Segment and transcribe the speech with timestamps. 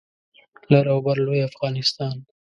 [0.71, 2.15] لر او بر لوی افغانستان